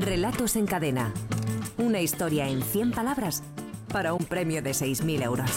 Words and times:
Relatos 0.00 0.56
en 0.56 0.66
cadena. 0.66 1.12
Una 1.78 2.00
historia 2.00 2.48
en 2.48 2.62
100 2.62 2.92
palabras 2.92 3.42
para 3.92 4.12
un 4.12 4.24
premio 4.24 4.62
de 4.62 4.70
6.000 4.70 5.22
euros. 5.22 5.50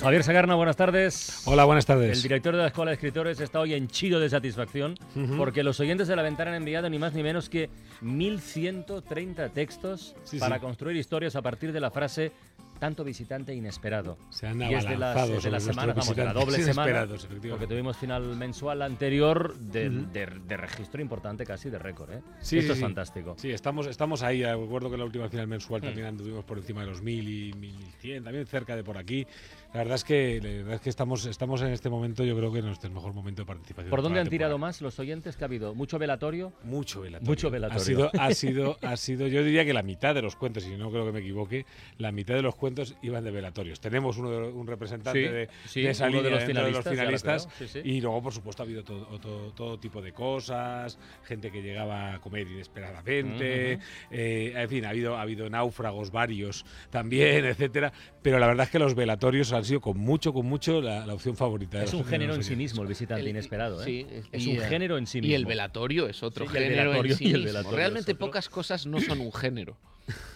Javier 0.00 0.22
Sagarna, 0.22 0.54
buenas 0.54 0.76
tardes. 0.76 1.42
Hola, 1.44 1.64
buenas 1.64 1.84
tardes. 1.84 2.16
El 2.16 2.22
director 2.22 2.54
de 2.54 2.62
la 2.62 2.68
Escuela 2.68 2.90
de 2.90 2.94
Escritores 2.94 3.40
está 3.40 3.60
hoy 3.60 3.74
en 3.74 3.88
chido 3.88 4.20
de 4.20 4.28
satisfacción 4.30 4.94
porque 5.36 5.62
los 5.62 5.80
oyentes 5.80 6.06
de 6.08 6.14
la 6.16 6.22
ventana 6.22 6.50
han 6.52 6.56
enviado 6.58 6.88
ni 6.88 6.98
más 6.98 7.12
ni 7.14 7.22
menos 7.22 7.48
que 7.48 7.68
1.130 8.02 9.52
textos 9.52 10.14
Sí, 10.24 10.38
para 10.38 10.56
sí. 10.56 10.60
construir 10.62 10.96
historias 10.96 11.34
a 11.36 11.42
partir 11.42 11.72
de 11.72 11.80
la 11.80 11.90
frase 11.90 12.32
tanto 12.78 13.04
visitante 13.04 13.54
inesperado. 13.54 14.16
Se 14.30 14.46
han 14.46 14.60
y 14.62 14.74
es 14.74 14.84
de 14.84 14.94
abalanzado 14.94 15.34
de 15.34 15.40
semanas, 15.40 15.64
nuestros 15.66 15.76
vamos, 15.96 16.16
de 16.16 16.24
la 16.24 16.32
doble 16.32 16.58
semana, 16.62 17.06
porque 17.50 17.66
tuvimos 17.66 17.96
final 17.96 18.36
mensual 18.36 18.82
anterior 18.82 19.56
de, 19.58 19.90
de- 19.90 20.26
de 20.46 20.56
registro 20.56 21.00
importante 21.02 21.44
casi 21.44 21.70
de 21.70 21.78
récord. 21.78 22.12
¿eh? 22.12 22.22
Sí, 22.40 22.58
Esto 22.58 22.68
sí, 22.68 22.72
es 22.72 22.76
sí. 22.78 22.82
fantástico. 22.82 23.34
Sí, 23.38 23.50
estamos, 23.50 23.86
estamos 23.86 24.22
ahí. 24.22 24.44
Recuerdo 24.44 24.90
que 24.90 24.96
la 24.96 25.04
última 25.04 25.28
final 25.28 25.46
mensual 25.46 25.80
Mm. 25.82 25.84
también 25.84 26.06
anduvimos 26.06 26.44
por 26.44 26.58
encima 26.58 26.80
de 26.82 26.86
los 26.88 27.02
1000 27.02 27.28
y 27.28 27.52
1100, 27.54 28.24
también 28.24 28.46
cerca 28.46 28.74
de 28.76 28.84
por 28.84 28.96
aquí. 28.98 29.26
La 29.74 29.80
verdad 29.80 29.96
es 29.96 30.04
que, 30.04 30.40
la 30.42 30.48
verdad 30.48 30.74
es 30.76 30.80
que 30.80 30.88
estamos, 30.88 31.26
estamos 31.26 31.60
en 31.60 31.68
este 31.72 31.90
momento, 31.90 32.24
yo 32.24 32.34
creo 32.36 32.50
que 32.50 32.60
en 32.60 32.64
nuestro 32.66 32.90
mejor 32.90 33.12
momento 33.12 33.42
de 33.42 33.46
participación. 33.46 33.90
¿Por 33.90 33.98
de 34.00 34.02
dónde 34.04 34.20
han 34.20 34.28
tirado 34.28 34.56
más 34.56 34.80
los 34.80 34.98
oyentes 34.98 35.36
que 35.36 35.44
ha 35.44 35.46
habido? 35.46 35.74
¿Mucho 35.74 35.98
velatorio? 35.98 36.54
Mucho 36.64 37.02
velatorio. 37.02 37.28
Mucho 37.30 37.50
velatorio. 37.50 37.80
Ha 37.80 37.84
sido, 37.84 38.10
ha 38.18 38.30
sido, 38.34 38.78
ha 38.82 38.96
sido, 38.96 39.26
yo 39.26 39.44
diría 39.44 39.66
que 39.66 39.74
la 39.74 39.82
mitad 39.82 40.14
de 40.14 40.22
los 40.22 40.36
cuentos, 40.36 40.66
y 40.66 40.70
no 40.76 40.90
creo 40.90 41.04
que 41.04 41.12
me 41.12 41.20
equivoque, 41.20 41.66
la 41.98 42.12
mitad 42.12 42.34
de 42.34 42.40
los 42.42 42.54
cuentos 42.54 42.94
iban 43.02 43.24
de 43.24 43.30
velatorios. 43.30 43.78
Tenemos 43.78 44.16
uno 44.16 44.30
de- 44.30 44.48
un 44.48 44.66
representante 44.66 45.26
Sí, 45.26 45.32
de, 45.32 45.48
sí, 45.66 45.82
de 45.82 45.90
esa 45.90 46.06
uno 46.08 46.22
de 46.22 46.22
línea 46.22 46.30
los 46.38 46.46
dentro 46.46 46.64
de 46.64 46.70
los 46.72 46.84
finalistas, 46.88 47.48
sí. 47.66 47.80
Y 47.84 48.00
luego, 48.00 48.22
por 48.22 48.32
supuesto, 48.32 48.62
ha 48.62 48.64
habido 48.66 48.82
todo, 48.84 49.04
todo, 49.20 49.52
todo 49.52 49.78
tipo 49.78 50.00
de 50.00 50.12
cosas, 50.12 50.98
gente 51.24 51.50
que 51.50 51.60
llegaba 51.62 52.14
a 52.14 52.20
comer 52.20 52.46
inesperadamente, 52.48 53.78
eh, 54.10 54.52
en 54.56 54.68
fin, 54.68 54.84
ha 54.86 54.90
habido, 54.90 55.16
ha 55.16 55.22
habido 55.22 55.48
náufragos 55.50 56.10
varios 56.10 56.64
también, 56.90 57.44
etcétera. 57.44 57.92
Pero 58.22 58.38
la 58.38 58.46
verdad 58.46 58.64
es 58.64 58.70
que 58.70 58.78
los 58.78 58.94
velatorios 58.94 59.52
han 59.58 59.64
sido 59.64 59.80
con 59.80 59.98
mucho, 59.98 60.32
con 60.32 60.46
mucho 60.46 60.80
la, 60.80 61.06
la 61.06 61.14
opción 61.14 61.36
favorita. 61.36 61.78
de 61.78 61.84
Es 61.84 61.94
un 61.94 62.04
género 62.04 62.34
en 62.34 62.42
sí 62.42 62.56
mismo 62.56 62.82
el 62.82 62.88
visitante 62.88 63.22
El- 63.22 63.28
inesperado. 63.28 63.80
¿eh? 63.82 63.84
sí, 63.84 64.06
es 64.32 64.46
un 64.46 64.56
eh, 64.56 64.60
género 64.68 64.98
en 64.98 65.06
sí 65.06 65.20
mismo. 65.20 65.32
Y 65.32 65.34
el 65.34 65.46
velatorio 65.46 66.08
es 66.08 66.22
otro 66.22 66.46
Sí, 66.46 66.52
y 66.54 66.56
el 66.56 66.64
género 66.64 66.92
velatorio- 66.92 67.12
en 67.12 67.18
sí 67.18 67.24
y 67.24 67.26
el 67.28 67.32
mismo. 67.34 67.46
velatorio 67.46 67.76
Realmente 67.76 68.14
pocas 68.14 68.48
cosas 68.48 68.86
no 68.86 69.00
son 69.00 69.20
un 69.20 69.32
género. 69.32 69.76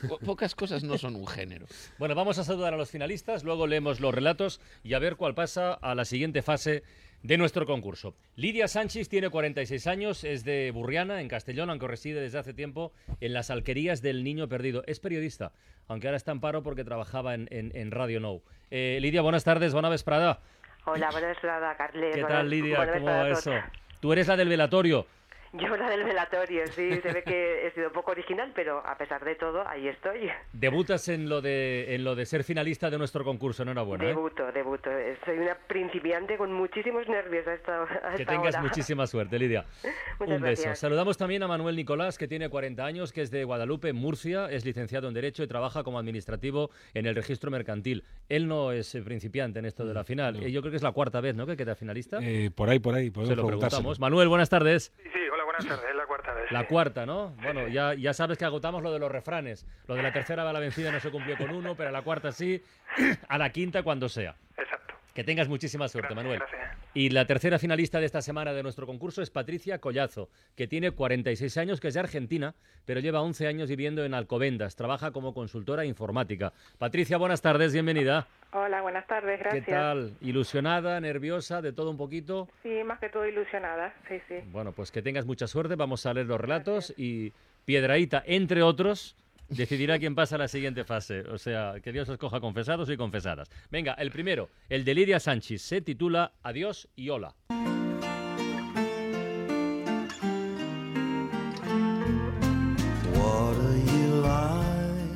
Po- 0.06 0.18
pocas 0.18 0.54
cosas 0.54 0.84
no 0.84 0.98
son 0.98 1.16
un 1.16 1.26
género. 1.26 1.66
Bueno, 1.98 2.14
vamos 2.14 2.38
a 2.38 2.44
saludar 2.44 2.74
a 2.74 2.76
los 2.76 2.90
finalistas, 2.90 3.42
luego 3.42 3.66
leemos 3.66 4.00
los 4.00 4.14
relatos 4.14 4.60
y 4.84 4.92
a 4.94 4.98
ver 4.98 5.16
cuál 5.16 5.34
pasa 5.34 5.72
a 5.72 5.94
la 5.94 6.04
siguiente 6.04 6.42
fase 6.42 6.82
de 7.22 7.38
nuestro 7.38 7.66
concurso. 7.66 8.14
Lidia 8.36 8.66
Sánchez 8.68 9.08
tiene 9.08 9.30
46 9.30 9.86
años, 9.86 10.24
es 10.24 10.44
de 10.44 10.70
Burriana, 10.72 11.20
en 11.20 11.28
Castellón, 11.28 11.70
aunque 11.70 11.86
reside 11.86 12.20
desde 12.20 12.38
hace 12.38 12.52
tiempo 12.54 12.92
en 13.20 13.32
las 13.32 13.50
alquerías 13.50 14.02
del 14.02 14.24
Niño 14.24 14.48
Perdido. 14.48 14.82
Es 14.86 14.98
periodista, 15.00 15.52
aunque 15.88 16.08
ahora 16.08 16.16
está 16.16 16.32
en 16.32 16.40
paro 16.40 16.62
porque 16.62 16.84
trabajaba 16.84 17.34
en, 17.34 17.48
en- 17.50 17.70
en 17.76 17.90
Radio 17.90 18.18
Nou. 18.20 18.42
Eh, 18.70 18.98
Lidia, 19.00 19.22
buenas 19.22 19.44
tardes, 19.44 19.72
buena 19.72 19.88
vesprada. 19.88 20.40
Hola, 20.84 21.10
buenas 21.12 21.40
tardes, 21.40 21.76
Carles. 21.78 22.14
¿Qué 22.16 22.24
tal, 22.24 22.50
Lidia? 22.50 22.90
¿Cómo 22.92 23.06
va 23.06 23.28
eso? 23.30 23.52
Tú 24.00 24.12
eres 24.12 24.26
la 24.26 24.36
del 24.36 24.48
velatorio. 24.48 25.06
Yo 25.54 25.76
la 25.76 25.90
del 25.90 26.04
velatorio, 26.04 26.66
sí, 26.68 26.90
se 27.02 27.12
ve 27.12 27.22
que 27.22 27.66
he 27.66 27.70
sido 27.72 27.88
un 27.88 27.92
poco 27.92 28.12
original, 28.12 28.52
pero 28.54 28.78
a 28.86 28.96
pesar 28.96 29.22
de 29.22 29.34
todo, 29.34 29.66
ahí 29.68 29.86
estoy. 29.86 30.30
Debutas 30.54 31.08
en 31.08 31.28
lo 31.28 31.42
de, 31.42 31.94
en 31.94 32.04
lo 32.04 32.14
de 32.14 32.24
ser 32.24 32.42
finalista 32.42 32.88
de 32.88 32.96
nuestro 32.96 33.22
concurso, 33.22 33.62
enhorabuena. 33.62 34.04
¿eh? 34.04 34.08
debuto, 34.08 34.50
debuto. 34.50 34.90
Eh, 34.90 35.18
Soy 35.26 35.38
una 35.38 35.54
principiante 35.66 36.38
con 36.38 36.52
muchísimos 36.54 37.06
nervios 37.06 37.46
a 37.46 37.52
esta, 37.54 37.82
a 37.82 38.16
Que 38.16 38.24
tengas 38.24 38.54
hora. 38.54 38.62
muchísima 38.62 39.06
suerte, 39.06 39.38
Lidia. 39.38 39.66
Muchas 40.18 40.36
Un 40.36 40.42
beso. 40.42 40.62
gracias. 40.62 40.78
Saludamos 40.78 41.18
también 41.18 41.42
a 41.42 41.48
Manuel 41.48 41.76
Nicolás, 41.76 42.16
que 42.16 42.26
tiene 42.28 42.48
40 42.48 42.84
años, 42.84 43.12
que 43.12 43.20
es 43.20 43.30
de 43.30 43.44
Guadalupe, 43.44 43.92
Murcia, 43.92 44.50
es 44.50 44.64
licenciado 44.64 45.08
en 45.08 45.14
Derecho 45.14 45.42
y 45.42 45.46
trabaja 45.48 45.82
como 45.84 45.98
administrativo 45.98 46.70
en 46.94 47.04
el 47.04 47.14
registro 47.14 47.50
mercantil. 47.50 48.04
Él 48.30 48.48
no 48.48 48.72
es 48.72 48.94
eh, 48.94 49.02
principiante 49.02 49.58
en 49.58 49.66
esto 49.66 49.84
de 49.84 49.92
la 49.92 50.04
final. 50.04 50.42
Eh, 50.42 50.50
Yo 50.50 50.62
creo 50.62 50.70
que 50.70 50.76
es 50.78 50.82
la 50.82 50.92
cuarta 50.92 51.20
vez, 51.20 51.34
¿no?, 51.34 51.44
que 51.46 51.56
queda 51.58 51.74
finalista. 51.74 52.20
Eh, 52.22 52.50
por 52.54 52.70
ahí, 52.70 52.78
por 52.78 52.94
ahí, 52.94 53.10
podemos 53.10 53.28
Se 53.28 53.36
lo 53.36 53.46
preguntamos. 53.46 54.00
Manuel, 54.00 54.28
buenas 54.28 54.48
tardes. 54.48 54.92
Sí, 55.02 55.08
sí, 55.12 55.18
hola, 55.32 55.41
buenas 55.52 55.66
tardes, 55.66 55.90
es 55.90 55.96
la 55.96 56.06
cuarta 56.06 56.32
vez. 56.34 56.52
La 56.52 56.60
sí. 56.60 56.66
cuarta, 56.66 57.06
¿no? 57.06 57.28
Bueno, 57.42 57.68
ya, 57.68 57.94
ya 57.94 58.14
sabes 58.14 58.38
que 58.38 58.44
agotamos 58.44 58.82
lo 58.82 58.92
de 58.92 58.98
los 58.98 59.10
refranes. 59.10 59.66
Lo 59.86 59.94
de 59.94 60.02
la 60.02 60.12
tercera 60.12 60.44
va 60.44 60.52
la 60.52 60.60
vencida 60.60 60.90
no 60.90 61.00
se 61.00 61.10
cumplió 61.10 61.36
con 61.36 61.50
uno, 61.50 61.74
pero 61.76 61.88
a 61.90 61.92
la 61.92 62.02
cuarta 62.02 62.32
sí, 62.32 62.62
a 63.28 63.38
la 63.38 63.50
quinta 63.50 63.82
cuando 63.82 64.08
sea. 64.08 64.34
Exacto. 64.56 64.94
Que 65.14 65.24
tengas 65.24 65.48
muchísima 65.48 65.88
suerte, 65.88 66.14
Gracias, 66.14 66.24
Manuel. 66.24 66.38
gracias. 66.38 66.61
Y 66.94 67.08
la 67.08 67.24
tercera 67.24 67.58
finalista 67.58 68.00
de 68.00 68.06
esta 68.06 68.20
semana 68.20 68.52
de 68.52 68.62
nuestro 68.62 68.86
concurso 68.86 69.22
es 69.22 69.30
Patricia 69.30 69.78
Collazo, 69.78 70.28
que 70.54 70.66
tiene 70.68 70.90
46 70.90 71.56
años, 71.56 71.80
que 71.80 71.88
es 71.88 71.94
de 71.94 72.00
Argentina, 72.00 72.54
pero 72.84 73.00
lleva 73.00 73.22
11 73.22 73.46
años 73.46 73.70
viviendo 73.70 74.04
en 74.04 74.12
Alcobendas. 74.12 74.76
Trabaja 74.76 75.10
como 75.10 75.32
consultora 75.32 75.86
informática. 75.86 76.52
Patricia, 76.76 77.16
buenas 77.16 77.40
tardes, 77.40 77.72
bienvenida. 77.72 78.28
Hola, 78.52 78.82
buenas 78.82 79.06
tardes, 79.06 79.40
gracias. 79.40 79.64
¿Qué 79.64 79.72
tal? 79.72 80.12
¿Ilusionada, 80.20 81.00
nerviosa, 81.00 81.62
de 81.62 81.72
todo 81.72 81.90
un 81.90 81.96
poquito? 81.96 82.50
Sí, 82.62 82.84
más 82.84 83.00
que 83.00 83.08
todo 83.08 83.26
ilusionada, 83.26 83.94
sí, 84.06 84.16
sí. 84.28 84.34
Bueno, 84.50 84.72
pues 84.72 84.92
que 84.92 85.00
tengas 85.00 85.24
mucha 85.24 85.46
suerte. 85.46 85.76
Vamos 85.76 86.04
a 86.04 86.12
leer 86.12 86.26
los 86.26 86.38
relatos 86.38 86.92
y 86.98 87.32
Piedraíta, 87.64 88.22
entre 88.26 88.62
otros, 88.62 89.16
decidirá 89.56 89.98
quién 89.98 90.14
pasa 90.14 90.36
a 90.36 90.38
la 90.38 90.48
siguiente 90.48 90.84
fase. 90.84 91.20
O 91.22 91.38
sea, 91.38 91.74
que 91.82 91.92
Dios 91.92 92.08
escoja 92.08 92.40
confesados 92.40 92.90
y 92.90 92.96
confesadas. 92.96 93.50
Venga, 93.70 93.94
el 93.94 94.10
primero, 94.10 94.50
el 94.68 94.84
de 94.84 94.94
Lidia 94.94 95.20
Sánchez, 95.20 95.62
se 95.62 95.80
titula 95.80 96.32
Adiós 96.42 96.88
y 96.96 97.10
hola. 97.10 97.34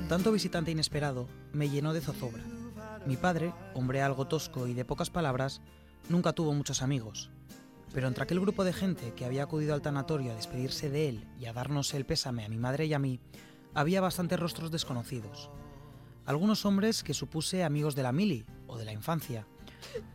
Tanto 0.09 0.33
visitante 0.33 0.71
inesperado 0.71 1.29
me 1.53 1.69
llenó 1.69 1.93
de 1.93 2.01
zozobra. 2.01 2.43
Mi 3.07 3.17
padre, 3.17 3.53
hombre 3.75 4.01
algo 4.01 4.27
tosco 4.27 4.67
y 4.67 4.73
de 4.73 4.85
pocas 4.85 5.11
palabras, 5.11 5.61
nunca 6.09 6.33
tuvo 6.33 6.55
muchos 6.55 6.81
amigos. 6.81 7.31
Pero 7.93 8.09
entre 8.09 8.23
aquel 8.23 8.41
grupo 8.41 8.65
de 8.65 8.73
gente 8.73 9.13
que 9.15 9.25
había 9.25 9.43
acudido 9.43 9.75
al 9.75 9.83
tanatorio 9.83 10.33
a 10.33 10.37
despedirse 10.37 10.91
de 10.91 11.09
él 11.09 11.29
y 11.39 11.47
a 11.47 11.53
darnos 11.53 11.93
el 11.93 12.07
pésame 12.07 12.45
a 12.45 12.49
mi 12.49 12.57
madre 12.57 12.87
y 12.87 12.95
a 12.95 12.99
mí, 12.99 13.21
había 13.77 14.01
bastantes 14.01 14.41
rostros 14.41 14.71
desconocidos. 14.71 15.51
Algunos 16.25 16.65
hombres 16.65 17.03
que 17.03 17.13
supuse 17.13 17.63
amigos 17.63 17.95
de 17.95 18.03
la 18.03 18.11
mili 18.11 18.47
o 18.67 18.79
de 18.79 18.87
la 18.87 18.93
infancia, 18.93 19.47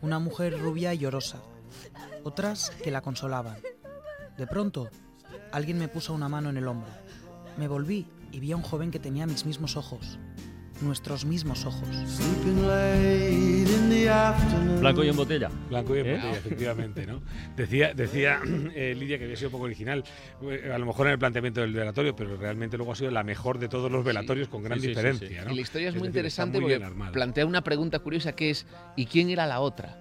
una 0.02 0.18
mujer 0.18 0.60
rubia 0.60 0.96
y 0.96 0.98
llorosa, 0.98 1.44
otras 2.24 2.72
que 2.84 2.90
la 2.90 3.02
consolaban. 3.02 3.58
De 4.36 4.48
pronto, 4.48 4.90
alguien 5.52 5.78
me 5.78 5.88
puso 5.88 6.12
una 6.12 6.28
mano 6.28 6.50
en 6.50 6.58
el 6.58 6.68
hombro. 6.68 6.90
Me 7.56 7.68
volví 7.68 8.08
y 8.32 8.40
vi 8.40 8.52
a 8.52 8.56
un 8.56 8.64
joven 8.64 8.90
que 8.90 9.00
tenía 9.00 9.28
mis 9.28 9.46
mismos 9.46 9.78
ojos, 9.78 10.18
nuestros 10.82 11.26
mismos 11.26 11.66
ojos. 11.66 11.88
Blanco 14.80 15.04
y 15.04 15.10
en 15.10 15.16
botella. 15.16 15.50
Blanco 15.70 15.96
y 15.96 16.00
en 16.00 16.08
¿Eh? 16.08 16.16
botella, 16.16 16.32
efectivamente, 16.38 17.06
¿no? 17.06 17.22
Decía, 17.56 17.94
decía 17.94 18.40
eh, 18.76 18.96
Lidia 18.98 19.18
que 19.18 19.26
había 19.26 19.36
sido 19.38 19.50
un 19.50 19.52
poco 19.54 19.66
original, 19.66 20.04
eh, 20.44 20.72
a 20.74 20.78
lo 20.78 20.86
mejor 20.86 21.08
en 21.08 21.14
el 21.14 21.20
planteamiento 21.20 21.62
del 21.62 21.74
velatorio, 21.74 22.16
pero 22.16 22.36
realmente 22.38 22.78
luego 22.78 22.92
ha 22.92 22.96
sido 22.96 23.12
la 23.12 23.24
mejor 23.24 23.60
de 23.60 23.68
todos 23.70 23.92
los 23.92 24.04
velatorios 24.04 24.48
con 24.48 24.64
gran 24.64 24.80
Sí, 24.80 24.82
sí, 24.82 24.86
sí, 24.88 24.90
diferencia, 24.90 25.28
sí. 25.42 25.46
¿no? 25.46 25.52
Y 25.52 25.56
la 25.56 25.62
historia 25.62 25.90
es, 25.90 25.94
muy 25.96 26.02
decir, 26.02 26.10
interesante 26.10 26.60
muy 26.60 26.74
porque 26.78 27.12
plantea 27.12 27.46
una 27.46 27.64
pregunta 27.64 28.00
curiosa 28.00 28.34
que 28.34 28.50
es 28.50 28.66
¿y 28.96 29.06
quién 29.06 29.30
era 29.30 29.46
la 29.48 29.60
otra? 29.60 29.98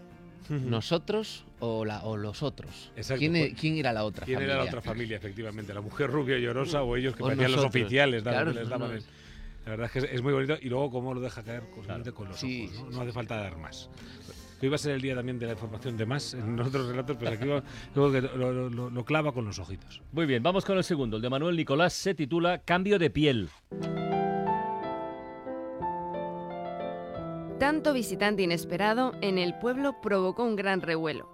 ¿Nosotros 0.49 1.45
o, 1.61 1.85
la, 1.85 2.03
o 2.03 2.17
los 2.17 2.43
otros? 2.43 2.91
Exacto, 2.97 3.21
¿Quién, 3.21 3.37
e- 3.37 3.55
quién 3.55 3.77
era 3.77 3.93
la 3.93 4.03
otra 4.03 4.25
¿Quién 4.27 4.39
familia? 4.39 4.55
era 4.55 4.65
la 4.65 4.69
otra 4.69 4.81
familia, 4.83 5.17
efectivamente? 5.17 5.73
¿La 5.73 5.81
mujer 5.81 6.11
rubia 6.11 6.39
y 6.39 6.43
llorosa 6.43 6.83
o 6.83 6.97
ellos 6.97 7.15
que 7.15 7.23
O 7.23 7.27
parecían 7.27 7.53
los 7.53 7.65
oficiales? 7.65 8.25
daban- 8.25 8.43
Claro, 8.47 8.53
les 8.59 8.65
no, 8.65 8.71
daban 8.71 8.89
no. 8.89 8.95
el- 8.97 9.05
La 9.65 9.71
verdad 9.73 9.91
es 9.95 10.05
que 10.05 10.15
es, 10.15 10.23
muy 10.23 10.33
bonito 10.33 10.55
y 10.61 10.69
luego 10.69 10.91
cómo 10.91 11.13
lo 11.15 11.21
deja 11.21 11.43
caer 11.43 11.63
constantemente 11.71 12.13
con 12.13 12.29
los 12.29 12.39
Sí, 12.41 12.65
ojos. 12.67 12.77
¿no? 12.77 12.81
sí, 12.81 12.87
No 12.91 12.93
sí. 12.97 13.01
hace 13.03 13.13
falta 13.13 13.37
dar 13.37 13.57
más. 13.59 13.91
Que 14.59 14.67
iba 14.67 14.75
a 14.75 14.79
ser 14.79 14.93
el 14.93 15.01
día 15.01 15.15
también 15.15 15.39
de 15.39 15.47
la 15.47 15.53
información 15.53 15.97
de 15.97 16.05
más 16.07 16.35
en 16.35 16.59
otros 16.61 16.87
relatos, 16.89 17.17
pero 17.19 17.31
aquí 17.33 17.47
va- 17.47 17.63
luego 17.95 18.13
que 18.13 18.21
lo, 18.23 18.53
lo- 18.53 18.69
lo- 18.71 18.91
lo 18.91 19.05
clava 19.05 19.33
con 19.33 19.45
los 19.45 19.59
ojitos. 19.59 20.03
Muy 20.13 20.27
bien, 20.27 20.43
vamos 20.43 20.65
con 20.65 20.77
el 20.77 20.85
segundo. 20.85 21.17
El 21.17 21.23
de 21.23 21.31
Manuel 21.31 21.57
Nicolás 21.57 21.93
se 21.93 22.15
titula 22.15 22.59
Cambio 22.59 22.99
de 22.99 23.11
piel. 23.11 23.49
Tanto 27.59 27.93
visitante 27.93 28.43
inesperado 28.43 29.13
en 29.21 29.37
el 29.39 29.55
pueblo 29.59 30.01
provocó 30.01 30.45
un 30.45 30.57
gran 30.57 30.81
revuelo. 30.81 31.29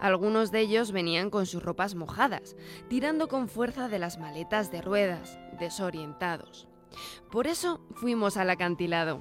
Algunos 0.00 0.52
de 0.52 0.60
ellos 0.60 0.92
venían 0.92 1.30
con 1.30 1.46
sus 1.46 1.62
ropas 1.62 1.96
mojadas, 1.96 2.56
tirando 2.88 3.26
con 3.26 3.48
fuerza 3.48 3.88
de 3.88 3.98
las 3.98 4.18
maletas 4.18 4.70
de 4.70 4.80
ruedas, 4.82 5.36
desorientados. 5.58 6.68
Por 7.30 7.46
eso 7.46 7.80
fuimos 7.94 8.36
al 8.36 8.50
acantilado. 8.50 9.20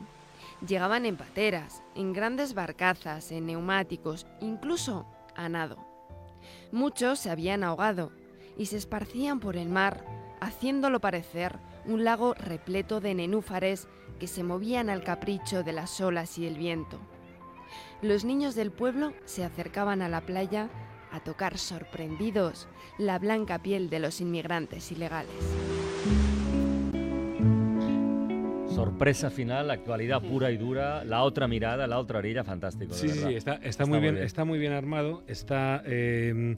Llegaban 0.66 1.06
en 1.06 1.18
pateras, 1.18 1.84
en 1.96 2.14
grandes 2.14 2.54
barcazas, 2.54 3.32
en 3.32 3.48
neumáticos, 3.48 4.26
incluso 4.40 5.06
a 5.36 5.50
nado. 5.50 5.78
Muchos 6.72 7.20
se 7.20 7.30
habían 7.30 7.64
ahogado 7.64 8.12
y 8.58 8.68
se 8.68 8.78
esparcían 8.78 9.40
por 9.40 9.58
el 9.58 9.70
mar, 9.70 10.06
haciéndolo 10.40 11.00
parecer 11.00 11.60
un 11.86 12.04
lago 12.04 12.34
repleto 12.34 13.02
de 13.02 13.14
nenúfares 13.14 13.88
que 14.20 14.28
se 14.28 14.44
movían 14.44 14.90
al 14.90 15.04
capricho 15.04 15.64
de 15.64 15.74
las 15.74 16.00
olas 16.00 16.38
y 16.38 16.48
el 16.48 16.58
viento. 16.58 17.00
Los 18.02 18.26
niños 18.26 18.56
del 18.56 18.72
pueblo 18.72 19.14
se 19.26 19.44
acercaban 19.44 20.02
a 20.02 20.10
la 20.10 20.22
playa 20.22 20.70
a 21.12 21.20
tocar 21.20 21.58
sorprendidos 21.58 22.68
la 22.98 23.20
blanca 23.20 23.60
piel 23.60 23.90
de 23.90 24.00
los 24.00 24.20
inmigrantes 24.20 24.92
ilegales. 24.92 25.73
Sorpresa 28.84 29.30
final, 29.30 29.72
actualidad 29.72 30.22
pura 30.22 30.52
y 30.52 30.58
dura, 30.58 31.06
la 31.06 31.24
otra 31.24 31.48
mirada, 31.48 31.88
la 31.88 32.00
otra 32.00 32.20
orilla, 32.20 32.44
fantástico. 32.44 32.94
de 32.94 33.00
Sí, 33.00 33.08
sí, 33.10 33.16
verdad. 33.16 33.30
sí, 33.30 33.36
está, 33.36 33.56
está, 33.64 33.86
muy 33.86 34.00
bien, 34.00 34.18
está 34.18 34.44
muy 34.46 34.60
bien 34.60 34.74
armado, 34.74 35.24
está 35.28 35.82
eh, 35.86 36.58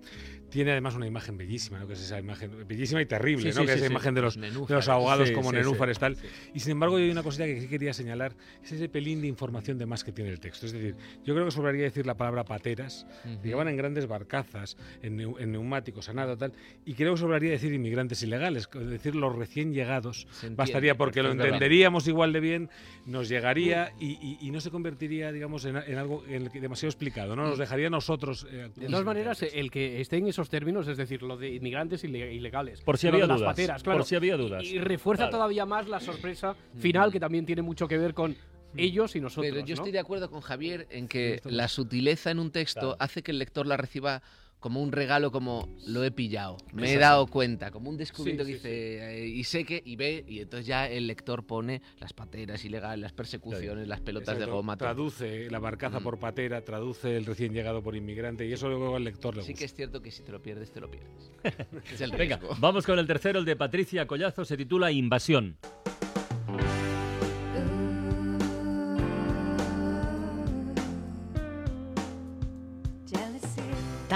tiene 0.56 0.72
además 0.72 0.96
una 0.96 1.06
imagen 1.06 1.38
bellísima, 1.38 1.80
¿no? 1.80 1.86
Que 1.88 1.94
es 1.94 2.02
esa 2.02 2.18
imagen 2.18 2.66
bellísima 2.68 3.02
y 3.02 3.06
terrible, 3.06 3.52
Sí, 3.52 3.56
¿no? 3.58 3.62
sí, 3.62 3.68
que 3.68 3.74
es 3.74 3.80
sí, 3.80 3.84
esa 3.86 3.92
imagen 3.92 4.14
de 4.16 4.22
los, 4.22 4.36
de 4.40 4.48
ahogados 4.92 5.30
como 5.32 5.52
nenúfares 5.52 6.00
tal. 6.00 6.18
Y 6.54 6.60
sin 6.62 6.72
embargo, 6.72 6.96
hay 6.96 7.10
una 7.10 7.24
cosita 7.24 7.46
que 7.46 7.60
sí 7.62 7.68
quería 7.68 7.94
señalar, 7.94 8.34
es 8.64 8.72
ese 8.72 8.88
pelín 8.90 9.20
de 9.22 9.28
información 9.28 9.78
de 9.78 9.86
más 9.86 10.04
que 10.04 10.12
tiene 10.14 10.30
el 10.32 10.40
texto. 10.40 10.66
Es 10.66 10.72
decir, 10.72 10.96
yo 11.26 11.34
creo 11.34 11.46
que 11.46 11.52
sobraría 11.52 11.84
decir 11.84 12.06
la 12.06 12.16
palabra 12.16 12.46
pateras, 12.46 13.06
que 13.44 13.54
van 13.54 13.68
en 13.68 13.76
grandes 13.78 14.08
barcazas, 14.08 14.78
en, 15.04 15.20
en 15.20 15.52
neumáticos, 15.52 16.08
a 16.10 16.14
nada 16.14 16.38
tal, 16.38 16.54
y 16.86 16.94
creo 16.94 17.14
que 17.16 17.20
sobraría 17.20 17.52
decir 17.52 17.74
inmigrantes 17.74 18.24
ilegales, 18.24 18.70
es 18.74 18.90
decir, 18.90 19.14
los 19.16 19.36
recién 19.36 19.74
llegados. 19.74 20.26
Entiende, 20.36 20.56
Bastaría 20.56 20.96
porque 20.96 21.22
lo 21.22 21.32
entenderíamos 21.32 22.08
igual 22.08 22.32
de 22.34 22.40
bien, 22.40 22.70
nos 23.06 23.28
llegaría 23.30 23.92
y, 24.00 24.12
y- 24.22 24.38
y 24.42 24.52
no 24.52 24.62
se 24.62 24.72
convertiría, 24.72 25.32
digamos, 25.32 25.66
en, 25.66 25.76
en 25.78 25.98
algo 25.98 26.24
en 26.28 26.50
demasiado 26.62 26.90
explicado, 26.90 27.36
¿no? 27.36 27.44
Nos 27.48 27.58
dejaría 27.60 27.88
a 27.88 27.90
nosotros. 27.90 28.48
eh, 28.50 28.70
De 28.76 28.88
todas 28.88 29.04
maneras, 29.06 29.42
el 29.44 29.70
que 29.72 30.00
esté 30.00 30.18
en 30.18 30.28
esos 30.28 30.45
términos, 30.50 30.88
es 30.88 30.98
decir, 30.98 31.22
lo 31.24 31.38
de 31.38 31.56
inmigrantes 31.56 32.04
ile- 32.04 32.34
ilegales. 32.34 32.82
Por 32.82 32.98
si 32.98 33.08
había 33.08 33.22
de 33.22 33.28
las 33.28 33.40
dudas, 33.40 33.52
pateras, 33.52 33.84
por 33.84 33.94
claro, 33.94 34.04
si 34.06 34.16
había 34.16 34.38
dudas. 34.38 34.64
Y, 34.64 34.76
y 34.76 34.80
refuerza 34.80 35.24
Claro. 35.24 35.38
todavía 35.38 35.66
más 35.66 35.88
la 35.88 36.00
sorpresa 36.00 36.56
final, 36.78 37.12
que 37.12 37.20
también 37.20 37.46
tiene 37.46 37.62
mucho 37.62 37.88
que 37.88 37.98
ver 37.98 38.14
con 38.14 38.36
ellos 38.78 39.16
y 39.16 39.22
nosotros. 39.22 39.52
Pero 39.54 39.66
yo 39.66 39.76
¿no? 39.76 39.82
estoy 39.82 39.92
de 39.92 40.00
acuerdo 40.00 40.30
con 40.30 40.42
Javier 40.42 40.86
en 40.90 41.08
que 41.08 41.40
la 41.46 41.68
sutileza 41.68 42.32
en 42.32 42.40
un 42.40 42.52
texto 42.52 42.80
Claro. 42.82 42.98
hace 43.00 43.24
que 43.24 43.32
el 43.32 43.40
lector 43.40 43.66
la 43.66 43.78
reciba 43.78 44.22
como 44.66 44.82
un 44.82 44.92
regalo, 44.92 45.32
como 45.32 45.70
lo 45.86 46.04
he 46.04 46.10
pillado, 46.10 46.58
me 46.74 46.92
he 46.92 46.98
dado 46.98 47.28
cuenta, 47.28 47.70
como 47.70 47.88
un 47.92 47.98
descubrimiento 47.98 48.44
Sí, 48.46 48.54
que 48.54 48.58
sí, 48.58 48.64
dice, 48.68 49.20
eh, 49.24 49.28
y 49.28 49.44
sé 49.44 49.64
que, 49.64 49.80
y 49.86 49.96
ve, 49.96 50.26
y 50.28 50.40
entonces 50.40 50.66
ya 50.66 50.90
el 50.90 51.06
lector 51.06 51.46
pone 51.46 51.84
las 52.00 52.14
pateras 52.14 52.66
ilegales, 52.66 53.00
las 53.00 53.14
persecuciones, 53.14 53.88
las 53.88 54.02
pelotas 54.02 54.40
de 54.40 54.46
goma. 54.48 54.76
todo. 54.76 54.88
Traduce 54.88 55.52
la 55.52 55.60
barcaza 55.60 56.00
Mm. 56.00 56.04
por 56.04 56.18
patera, 56.18 56.62
traduce 56.64 57.16
el 57.16 57.28
recién 57.28 57.54
llegado 57.54 57.84
por 57.84 57.96
inmigrante, 57.96 58.48
y 58.48 58.54
eso 58.54 58.68
luego 58.68 58.96
al 58.96 59.04
lector 59.04 59.36
le 59.36 59.44
Sí 59.44 59.50
gusta. 59.52 59.60
que 59.60 59.66
es 59.66 59.74
cierto 59.76 60.02
que 60.02 60.10
si 60.10 60.24
te 60.24 60.32
lo 60.32 60.42
pierdes, 60.42 60.72
te 60.72 60.80
lo 60.82 60.90
pierdes. 60.90 61.30
es 61.94 62.02
el 62.02 62.10
Venga, 62.14 62.40
vamos 62.58 62.88
con 62.88 62.98
el 62.98 63.06
tercero, 63.06 63.38
el 63.38 63.46
de 63.46 63.56
Patricia 63.56 64.08
Collazo, 64.08 64.46
se 64.46 64.58
titula 64.58 64.92
Invasión. 64.92 65.58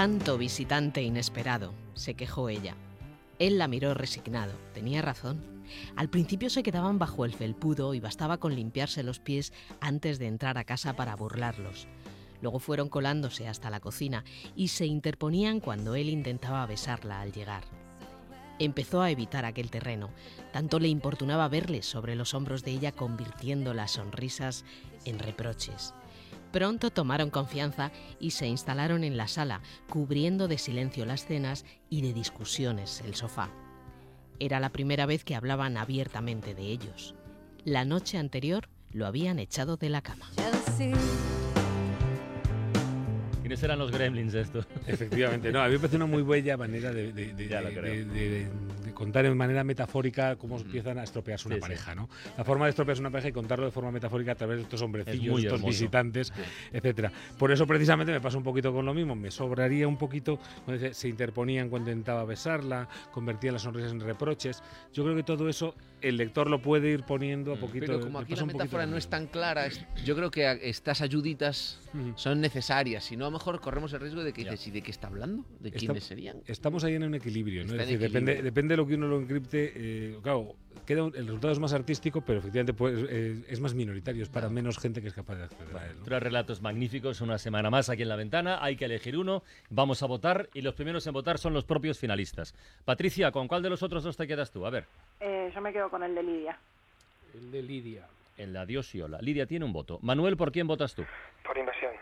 Tanto 0.00 0.38
visitante 0.38 1.02
inesperado, 1.02 1.74
se 1.92 2.14
quejó 2.14 2.48
ella. 2.48 2.74
Él 3.38 3.58
la 3.58 3.68
miró 3.68 3.92
resignado. 3.92 4.54
Tenía 4.72 5.02
razón. 5.02 5.44
Al 5.94 6.08
principio 6.08 6.48
se 6.48 6.62
quedaban 6.62 6.98
bajo 6.98 7.26
el 7.26 7.34
felpudo 7.34 7.92
y 7.92 8.00
bastaba 8.00 8.38
con 8.38 8.54
limpiarse 8.54 9.02
los 9.02 9.20
pies 9.20 9.52
antes 9.78 10.18
de 10.18 10.26
entrar 10.26 10.56
a 10.56 10.64
casa 10.64 10.96
para 10.96 11.16
burlarlos. 11.16 11.86
Luego 12.40 12.60
fueron 12.60 12.88
colándose 12.88 13.46
hasta 13.46 13.68
la 13.68 13.80
cocina 13.80 14.24
y 14.56 14.68
se 14.68 14.86
interponían 14.86 15.60
cuando 15.60 15.94
él 15.94 16.08
intentaba 16.08 16.64
besarla 16.64 17.20
al 17.20 17.32
llegar. 17.32 17.64
Empezó 18.58 19.02
a 19.02 19.10
evitar 19.10 19.44
aquel 19.44 19.70
terreno, 19.70 20.08
tanto 20.50 20.78
le 20.78 20.88
importunaba 20.88 21.46
verle 21.48 21.82
sobre 21.82 22.14
los 22.14 22.32
hombros 22.32 22.64
de 22.64 22.70
ella 22.70 22.92
convirtiendo 22.92 23.74
las 23.74 23.90
sonrisas 23.90 24.64
en 25.04 25.18
reproches. 25.18 25.92
Pronto 26.52 26.90
tomaron 26.90 27.30
confianza 27.30 27.92
y 28.18 28.32
se 28.32 28.46
instalaron 28.48 29.04
en 29.04 29.16
la 29.16 29.28
sala, 29.28 29.60
cubriendo 29.88 30.48
de 30.48 30.58
silencio 30.58 31.06
las 31.06 31.24
cenas 31.24 31.64
y 31.88 32.02
de 32.02 32.12
discusiones 32.12 33.02
el 33.04 33.14
sofá. 33.14 33.50
Era 34.40 34.58
la 34.58 34.70
primera 34.70 35.06
vez 35.06 35.22
que 35.24 35.36
hablaban 35.36 35.76
abiertamente 35.76 36.54
de 36.54 36.62
ellos. 36.62 37.14
La 37.64 37.84
noche 37.84 38.18
anterior 38.18 38.68
lo 38.90 39.06
habían 39.06 39.38
echado 39.38 39.76
de 39.76 39.90
la 39.90 40.00
cama. 40.02 40.26
¿Quiénes 43.42 43.62
eran 43.62 43.78
los 43.78 43.90
gremlins 43.92 44.32
de 44.32 44.40
esto? 44.40 44.64
Efectivamente, 44.86 45.52
no, 45.52 45.60
a 45.60 45.66
mí 45.66 45.72
me 45.74 45.78
parece 45.78 45.96
una 45.96 46.06
muy 46.06 46.22
bella 46.22 46.56
manera 46.56 46.92
de, 46.92 47.12
de- 47.12 48.48
de- 48.90 48.94
de- 48.94 48.94
de 48.94 48.94
contar 48.94 49.24
en 49.24 49.36
manera 49.36 49.64
metafórica 49.64 50.36
cómo 50.36 50.58
empiezan 50.58 50.98
a 50.98 51.04
estropearse 51.04 51.48
una 51.48 51.56
Sí, 51.56 51.58
sí. 51.58 51.62
pareja, 51.62 51.94
¿no? 51.94 52.08
La 52.36 52.44
forma 52.44 52.66
de 52.66 52.70
estropearse 52.70 53.00
una 53.00 53.10
pareja 53.10 53.28
y 53.28 53.32
contarlo 53.32 53.64
de 53.66 53.70
forma 53.72 53.90
metafórica 53.90 54.32
a 54.32 54.34
través 54.34 54.56
de 54.58 54.62
estos 54.64 54.82
hombrecillos, 54.82 55.32
muy 55.32 55.42
estos 55.42 55.58
hermoso. 55.60 55.66
visitantes, 55.70 56.32
etcétera. 56.72 57.12
Por 57.38 57.52
eso 57.52 57.66
precisamente 57.66 58.12
me 58.12 58.20
pasa 58.20 58.36
un 58.38 58.44
poquito 58.44 58.72
con 58.72 58.84
lo 58.84 58.94
mismo, 58.94 59.14
me 59.14 59.30
sobraría 59.30 59.86
un 59.88 59.96
poquito 59.96 60.38
cuando 60.64 60.82
dice, 60.82 60.94
se 60.94 61.08
interponían 61.08 61.68
cuando 61.68 61.90
intentaba 61.90 62.24
besarla, 62.24 62.88
convertían 63.12 63.54
las 63.54 63.62
sonrisas 63.62 63.92
en 63.92 64.00
reproches. 64.00 64.62
Yo 64.92 65.04
creo 65.04 65.16
que 65.16 65.22
todo 65.22 65.48
eso 65.48 65.74
el 66.00 66.16
lector 66.16 66.48
lo 66.48 66.62
puede 66.62 66.90
ir 66.90 67.02
poniendo 67.04 67.52
a 67.52 67.56
Mm. 67.56 67.60
poquito. 67.60 67.86
Pero 67.86 68.00
como 68.00 68.18
me 68.20 68.24
aquí 68.24 68.34
la 68.34 68.46
metáfora 68.46 68.86
no 68.86 68.96
es 68.96 69.08
tan 69.08 69.26
clara, 69.26 69.66
es- 69.66 69.84
yo 70.04 70.16
creo 70.16 70.30
que 70.30 70.46
a- 70.46 70.52
estas 70.52 71.02
ayuditas 71.02 71.78
son 72.16 72.40
necesarias. 72.40 73.04
Si 73.04 73.16
no, 73.16 73.26
a 73.26 73.28
lo 73.28 73.32
mejor 73.32 73.60
corremos 73.60 73.92
el 73.92 74.00
riesgo 74.00 74.22
de 74.24 74.32
que 74.32 74.44
dices, 74.44 74.66
¿y 74.66 74.70
de 74.70 74.80
qué 74.82 74.90
está 74.90 75.08
hablando? 75.08 75.44
¿De 75.58 75.68
Está- 75.68 75.78
quiénes 75.80 76.04
serían? 76.04 76.38
Estamos 76.46 76.84
ahí 76.84 76.94
en 76.94 77.02
un 77.02 77.14
equilibrio, 77.14 77.64
¿no? 77.64 77.72
Está 77.72 77.82
Es 77.82 77.88
decir, 77.88 77.98
depende, 78.00 78.32
equilibrio. 78.32 78.50
depende 78.50 78.72
de 78.76 78.79
lo 78.80 78.86
que 78.86 78.94
uno 78.94 79.06
lo 79.08 79.20
encripte. 79.20 79.72
eh, 79.74 80.18
claro, 80.22 80.54
queda 80.86 81.04
un- 81.04 81.14
el 81.14 81.26
resultado 81.26 81.52
es 81.52 81.58
más 81.58 81.72
artístico, 81.72 82.20
pero 82.22 82.38
efectivamente 82.38 82.72
pues, 82.74 82.98
eh, 83.08 83.44
es 83.48 83.60
más 83.60 83.74
minoritario, 83.74 84.22
es 84.22 84.28
para 84.28 84.48
menos 84.48 84.78
gente 84.78 85.00
que 85.02 85.08
es 85.08 85.14
capaz 85.14 85.36
de 85.36 85.44
acceder 85.44 85.76
a 85.76 85.86
él. 85.86 85.98
¿no? 85.98 86.04
Tres 86.04 86.22
relatos 86.22 86.62
magníficos, 86.62 87.20
una 87.20 87.38
semana 87.38 87.70
más 87.70 87.88
aquí 87.90 88.02
en 88.02 88.08
la 88.08 88.16
ventana. 88.16 88.58
Hay 88.62 88.76
que 88.76 88.86
elegir 88.86 89.16
uno, 89.18 89.42
vamos 89.68 90.02
a 90.02 90.06
votar 90.06 90.48
y 90.54 90.62
los 90.62 90.74
primeros 90.74 91.06
en 91.06 91.12
votar 91.12 91.38
son 91.38 91.52
los 91.54 91.64
propios 91.64 91.98
finalistas. 91.98 92.54
Patricia, 92.84 93.30
¿con 93.32 93.46
cuál 93.48 93.62
de 93.62 93.70
los 93.70 93.82
otros 93.82 94.02
dos 94.02 94.16
te 94.16 94.26
quedas 94.26 94.50
tú? 94.50 94.64
A 94.66 94.70
ver, 94.70 94.86
Eh, 95.20 95.50
yo 95.54 95.60
me 95.60 95.72
quedo 95.72 95.90
con 95.90 96.02
el 96.02 96.14
de 96.14 96.22
Lidia. 96.22 96.58
El 97.34 97.50
de 97.52 97.62
Lidia. 97.62 98.06
en 98.38 98.54
la 98.54 98.64
Dios 98.64 98.94
y 98.94 99.02
Ola. 99.02 99.18
Lidia 99.20 99.44
tiene 99.44 99.66
un 99.66 99.72
voto. 99.74 99.98
Manuel, 100.00 100.34
¿por 100.38 100.50
quién 100.50 100.66
votas 100.66 100.94
tú? 100.94 101.04
Por 101.44 101.58
invasión. 101.58 101.92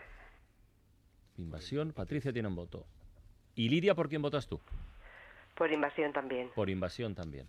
Invasión, 1.37 1.91
Patricia 1.91 2.31
tiene 2.31 2.47
un 2.47 2.55
voto. 2.55 2.85
¿Y 3.55 3.67
Lidia, 3.67 3.93
por 3.93 4.07
quién 4.07 4.21
votas 4.21 4.47
tú? 4.47 4.59
Por 5.59 5.71
invasión 5.71 6.11
también. 6.13 6.49
Por 6.55 6.69
invasión 6.69 7.13
también. 7.13 7.47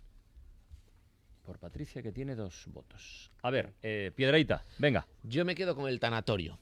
Por 1.45 1.57
Patricia, 1.57 2.03
que 2.03 2.11
tiene 2.11 2.35
dos 2.35 2.65
votos. 2.67 3.31
A 3.41 3.49
ver, 3.49 3.73
eh, 3.81 4.11
Piedraita, 4.15 4.63
venga. 4.77 5.07
Yo 5.23 5.43
me 5.45 5.55
quedo 5.55 5.75
con 5.75 5.87
el 5.89 5.99
tanatorio. 5.99 6.59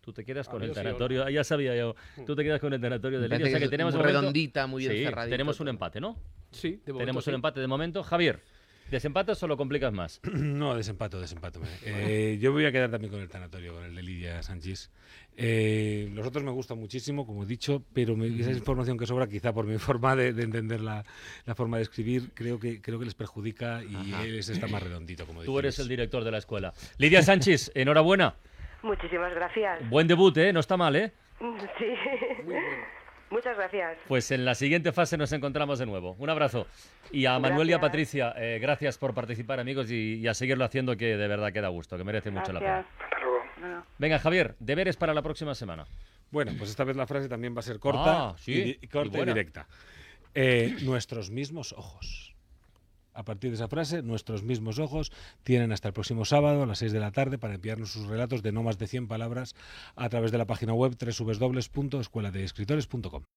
Tú 0.00 0.12
te 0.14 0.24
quedas 0.24 0.48
con 0.48 0.62
el 0.62 0.70
Adiós, 0.70 0.82
tanatorio. 0.84 1.24
Ah, 1.24 1.30
ya 1.30 1.44
sabía 1.44 1.76
yo. 1.76 1.94
Tú 2.24 2.34
te 2.34 2.42
quedas 2.42 2.60
con 2.60 2.72
el 2.72 2.80
tanatorio 2.80 3.20
de 3.20 3.28
Me 3.28 3.36
Lidia. 3.36 3.48
O 3.48 3.50
sea 3.50 3.60
que 3.60 3.68
tenemos 3.68 3.92
muy 3.92 3.98
momento- 4.02 4.20
redondita, 4.20 4.66
muy 4.66 4.88
bien 4.88 5.08
Sí, 5.12 5.14
tenemos 5.28 5.60
un 5.60 5.68
empate, 5.68 6.00
¿no? 6.00 6.16
Sí, 6.50 6.80
de 6.86 6.92
momento 6.92 6.98
Tenemos 6.98 7.24
sí. 7.24 7.30
un 7.30 7.34
empate 7.34 7.60
de 7.60 7.66
momento. 7.66 8.02
Javier, 8.02 8.40
¿desempatas 8.90 9.42
o 9.42 9.46
lo 9.46 9.56
complicas 9.56 9.92
más? 9.92 10.20
No, 10.32 10.74
desempato, 10.76 11.20
desempato. 11.20 11.60
Eh, 11.84 12.38
yo 12.40 12.50
me 12.50 12.56
voy 12.56 12.64
a 12.66 12.72
quedar 12.72 12.90
también 12.90 13.12
con 13.12 13.20
el 13.20 13.28
tanatorio, 13.28 13.74
con 13.74 13.84
el 13.84 13.94
de 13.94 14.02
Lidia 14.02 14.42
Sánchez. 14.42 14.90
Eh, 15.36 16.10
los 16.14 16.26
otros 16.26 16.42
me 16.42 16.50
gustan 16.50 16.78
muchísimo, 16.78 17.24
como 17.26 17.44
he 17.44 17.46
dicho, 17.46 17.82
pero 17.92 18.16
me- 18.16 18.26
esa 18.40 18.50
información 18.50 18.98
que 18.98 19.06
sobra, 19.06 19.28
quizá 19.28 19.52
por 19.52 19.66
mi 19.66 19.78
forma 19.78 20.16
de, 20.16 20.32
de 20.32 20.42
entender 20.42 20.80
la, 20.80 21.04
la 21.46 21.54
forma 21.54 21.76
de 21.76 21.84
escribir, 21.84 22.30
creo 22.34 22.58
que, 22.58 22.80
creo 22.82 22.98
que 22.98 23.04
les 23.04 23.14
perjudica 23.14 23.82
y 23.84 24.12
él 24.24 24.38
está 24.38 24.66
más 24.66 24.82
redondito, 24.82 25.26
como 25.26 25.42
Tú 25.44 25.58
eres 25.58 25.78
el 25.78 25.86
director 25.88 26.24
de 26.24 26.30
la 26.32 26.38
escuela. 26.38 26.72
Lidia 26.98 27.22
Sánchez, 27.22 27.70
enhorabuena. 27.74 28.34
Muchísimas 28.82 29.34
gracias. 29.34 29.88
Buen 29.90 30.06
debut, 30.08 30.36
¿eh? 30.38 30.52
No 30.52 30.60
está 30.60 30.76
mal, 30.76 30.94
¿eh? 30.96 31.12
Sí. 31.78 31.84
Muchas 33.30 33.56
gracias. 33.56 33.98
Pues 34.08 34.30
en 34.30 34.44
la 34.44 34.54
siguiente 34.54 34.92
fase 34.92 35.16
nos 35.18 35.32
encontramos 35.32 35.78
de 35.78 35.86
nuevo. 35.86 36.16
Un 36.18 36.30
abrazo. 36.30 36.66
Y 37.12 37.26
a 37.26 37.38
Manuel 37.38 37.68
y 37.68 37.72
a 37.72 37.76
Gracias. 37.76 37.80
Patricia, 37.90 38.34
eh, 38.36 38.58
gracias 38.60 38.96
por 38.98 39.14
participar, 39.14 39.60
amigos, 39.60 39.90
y, 39.90 40.14
y 40.14 40.26
a 40.28 40.34
seguirlo 40.34 40.64
haciendo, 40.64 40.96
que 40.96 41.16
de 41.16 41.28
verdad 41.28 41.52
queda 41.52 41.68
gusto, 41.68 41.96
que 41.98 42.04
merece 42.04 42.30
mucho 42.30 42.52
la 42.52 42.60
Gracias. 42.60 42.86
pena. 42.86 43.04
Hasta 43.04 43.18
luego. 43.20 43.38
Bueno. 43.60 43.86
Venga, 43.98 44.18
Javier, 44.18 44.54
deberes 44.60 44.96
para 44.96 45.12
la 45.14 45.22
próxima 45.22 45.54
semana. 45.54 45.86
Bueno, 46.30 46.52
pues 46.58 46.70
esta 46.70 46.84
vez 46.84 46.96
la 46.96 47.06
frase 47.06 47.28
también 47.28 47.54
va 47.56 47.60
a 47.60 47.62
ser 47.62 47.78
corta, 47.78 48.28
Ah, 48.30 48.34
sí, 48.38 48.78
y, 48.80 48.86
corta 48.86 49.18
y 49.18 49.24
directa. 49.24 49.66
Eh, 50.34 50.76
nuestros 50.82 51.30
mismos 51.30 51.72
ojos. 51.72 52.34
A 53.18 53.24
partir 53.24 53.50
de 53.50 53.56
esa 53.56 53.66
frase, 53.66 54.00
nuestros 54.02 54.44
mismos 54.44 54.78
ojos 54.78 55.10
tienen 55.42 55.72
hasta 55.72 55.88
el 55.88 55.92
próximo 55.92 56.24
sábado 56.24 56.62
a 56.62 56.66
las 56.66 56.78
6 56.78 56.92
de 56.92 57.00
la 57.00 57.10
tarde 57.10 57.36
para 57.36 57.56
enviarnos 57.56 57.90
sus 57.90 58.06
relatos 58.06 58.44
de 58.44 58.52
no 58.52 58.62
más 58.62 58.78
de 58.78 58.86
100 58.86 59.08
palabras 59.08 59.56
a 59.96 60.08
través 60.08 60.30
de 60.30 60.38
la 60.38 60.46
página 60.46 60.72
web 60.72 60.96
www.escueladeescritores.com. 60.96 63.24